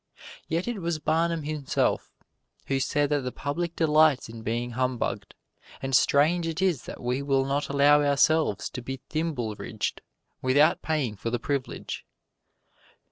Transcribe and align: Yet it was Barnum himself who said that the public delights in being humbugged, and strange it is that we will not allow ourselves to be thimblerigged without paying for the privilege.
Yet 0.47 0.67
it 0.67 0.79
was 0.79 0.97
Barnum 0.97 1.43
himself 1.43 2.11
who 2.65 2.79
said 2.79 3.11
that 3.11 3.21
the 3.21 3.31
public 3.31 3.75
delights 3.75 4.29
in 4.29 4.41
being 4.41 4.71
humbugged, 4.71 5.35
and 5.79 5.95
strange 5.95 6.47
it 6.47 6.59
is 6.59 6.85
that 6.85 7.03
we 7.03 7.21
will 7.21 7.45
not 7.45 7.69
allow 7.69 8.01
ourselves 8.01 8.67
to 8.71 8.81
be 8.81 8.97
thimblerigged 9.11 9.99
without 10.41 10.81
paying 10.81 11.15
for 11.17 11.29
the 11.29 11.37
privilege. 11.37 12.03